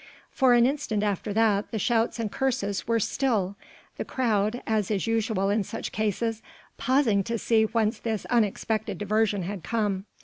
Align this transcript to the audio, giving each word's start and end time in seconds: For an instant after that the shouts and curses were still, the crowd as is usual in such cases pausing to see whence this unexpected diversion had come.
For 0.31 0.55
an 0.55 0.65
instant 0.65 1.03
after 1.03 1.31
that 1.31 1.69
the 1.69 1.77
shouts 1.77 2.17
and 2.17 2.31
curses 2.31 2.87
were 2.87 2.99
still, 2.99 3.55
the 3.97 4.03
crowd 4.03 4.63
as 4.65 4.89
is 4.89 5.05
usual 5.05 5.51
in 5.51 5.63
such 5.63 5.91
cases 5.91 6.41
pausing 6.75 7.23
to 7.25 7.37
see 7.37 7.65
whence 7.65 7.99
this 7.99 8.25
unexpected 8.25 8.97
diversion 8.97 9.43
had 9.43 9.61
come. 9.63 10.05